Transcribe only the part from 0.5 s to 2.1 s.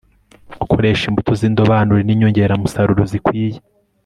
gukoresha imbuto z'indobanure